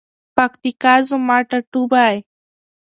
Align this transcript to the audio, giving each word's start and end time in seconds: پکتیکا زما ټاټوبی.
پکتیکا 0.35 0.93
زما 1.09 1.37
ټاټوبی. 1.49 2.15